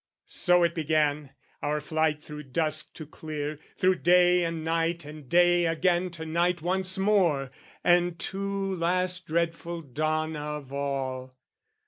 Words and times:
So 0.25 0.63
it 0.63 0.73
began, 0.73 1.29
our 1.61 1.79
flight 1.79 2.23
thro' 2.23 2.41
dusk 2.41 2.91
to 2.95 3.05
clear, 3.05 3.59
Through 3.77 3.99
day 3.99 4.43
and 4.43 4.63
night 4.65 5.05
and 5.05 5.29
day 5.29 5.67
again 5.67 6.09
to 6.17 6.25
night 6.25 6.59
Once 6.63 6.97
more, 6.97 7.51
and 7.83 8.17
to 8.17 8.73
last 8.75 9.27
dreadful 9.27 9.81
dawn 9.81 10.35
of 10.35 10.73
all. 10.73 11.35